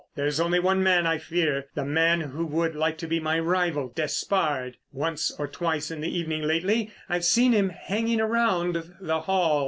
[0.15, 4.77] There's only one man I fear: the man who would like to be my rival—Despard.
[4.91, 9.59] Once or twice in the evening lately I've seen him hanging around The Hall.